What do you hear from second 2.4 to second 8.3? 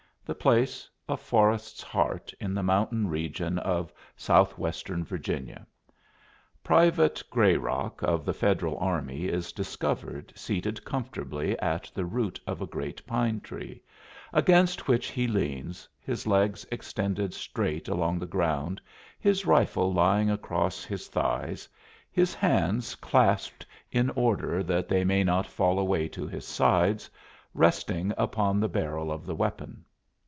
the mountain region of southwestern Virginia. Private Grayrock of